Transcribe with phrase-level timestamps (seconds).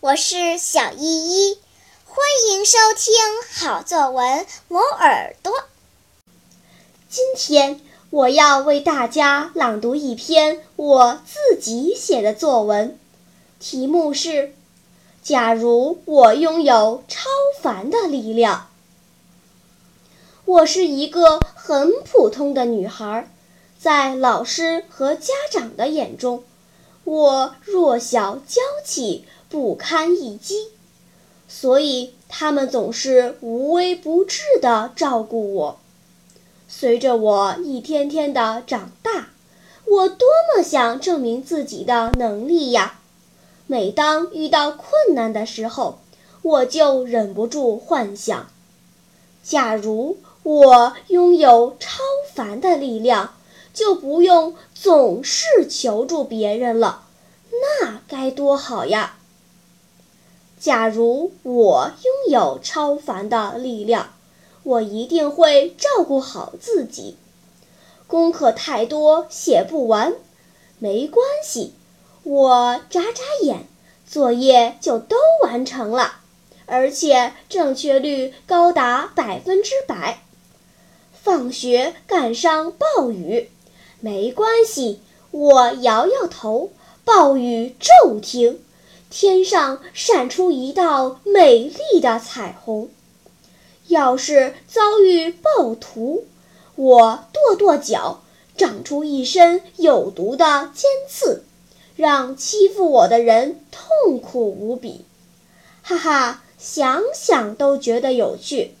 [0.00, 1.58] 我是小依依，
[2.04, 2.18] 欢
[2.50, 3.14] 迎收听
[3.54, 5.52] 好作文磨耳朵。
[7.08, 7.80] 今天
[8.10, 12.98] 我要为大家朗读一篇我自己写的作文，
[13.60, 14.28] 题目是
[15.22, 17.30] 《假如我拥有超
[17.62, 18.58] 凡的力量》。
[20.44, 23.30] 我是一个很普通的女孩，
[23.78, 26.44] 在老师和家长的眼中，
[27.04, 30.68] 我弱小娇气，不堪一击，
[31.46, 35.78] 所以他们总是无微不至地照顾我。
[36.66, 39.28] 随着我一天天的长大，
[39.84, 43.00] 我多么想证明自己的能力呀！
[43.66, 45.98] 每当遇到困难的时候，
[46.40, 48.48] 我就忍不住幻想：
[49.44, 50.16] 假如……
[50.44, 52.00] 我拥有超
[52.34, 53.34] 凡的力量，
[53.72, 57.04] 就不用总是求助别人了，
[57.80, 59.18] 那该多好呀！
[60.62, 64.10] 假如我拥有超凡的力量，
[64.62, 67.16] 我一定会照顾好自己。
[68.06, 70.14] 功课太多写不完，
[70.78, 71.74] 没关系，
[72.22, 73.66] 我眨眨眼，
[74.06, 76.20] 作业就都完成了，
[76.66, 80.22] 而且正确率高达百分之百。
[81.12, 83.50] 放学赶上暴雨，
[83.98, 85.00] 没关系，
[85.32, 86.70] 我摇摇头，
[87.04, 88.60] 暴雨骤停，
[89.12, 92.88] 天上闪出一道美丽的彩虹。
[93.88, 96.24] 要是遭遇暴徒，
[96.76, 98.22] 我跺跺脚，
[98.56, 101.44] 长出一身有毒的尖刺，
[101.94, 105.04] 让欺负我的人痛苦无比。
[105.82, 108.74] 哈哈，想想都觉得有趣。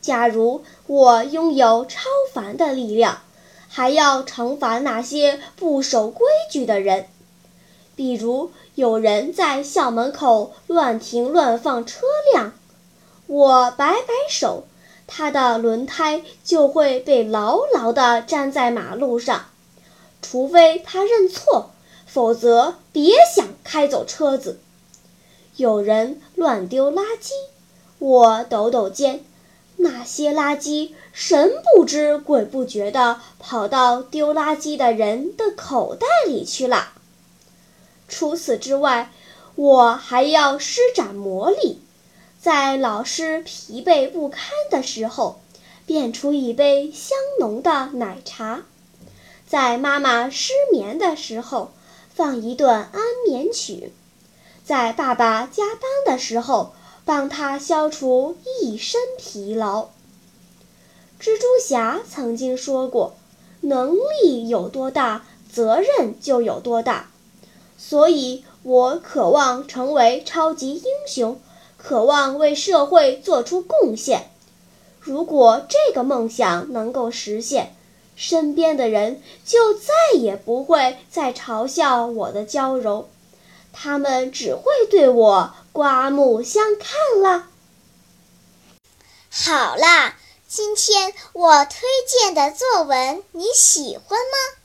[0.00, 3.20] 假如我拥有超凡的力量，
[3.68, 7.08] 还要惩罚那些不守规矩的人，
[7.98, 12.52] 比如有人在校门口乱停乱放车辆，
[13.26, 14.68] 我摆摆手，
[15.08, 19.46] 他的轮胎就会被牢牢地粘在马路上，
[20.22, 21.72] 除非他认错，
[22.06, 24.60] 否则别想开走车子。
[25.56, 27.32] 有人乱丢垃圾，
[27.98, 29.24] 我抖抖肩。
[29.78, 36.92] 那些垃圾神不知鬼不觉地跑到丢垃圾的人的口袋里去了。
[38.08, 39.12] 除此之外，
[39.54, 41.80] 我还要施展魔力，
[42.40, 45.40] 在老师疲惫不堪的时候，
[45.86, 48.62] 变出一杯香浓的奶茶；
[49.46, 51.72] 在妈妈失眠的时候，
[52.14, 53.90] 放一段安眠曲；
[54.64, 56.72] 在爸爸加班的时候。
[57.04, 59.88] 帮他消除一身疲劳。
[61.18, 63.16] 蜘蛛侠曾经说过
[63.62, 67.08] ：“能力有多大，责任就有多大。”
[67.78, 71.40] 所以，我渴望成为超级英雄，
[71.76, 74.30] 渴望为社会做出贡献。
[75.00, 77.74] 如果这个梦想能够实现，
[78.16, 83.08] 身边的人就再也不会再嘲笑我的娇柔。
[83.72, 87.46] 他们只会对我刮目相看了。
[89.30, 90.16] 好啦，
[90.48, 94.58] 今天我推荐的作文你喜欢吗？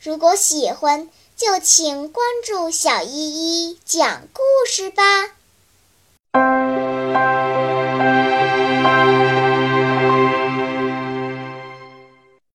[0.00, 5.37] 如果喜欢，就请关注小依依讲故事吧。